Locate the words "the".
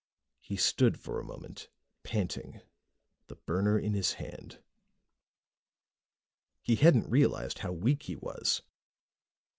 3.27-3.35